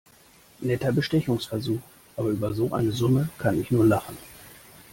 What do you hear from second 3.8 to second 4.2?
lachen.